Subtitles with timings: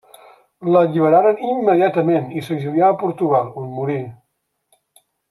[0.75, 3.99] L'alliberaren immediatament i s'exilià a Portugal, on morí.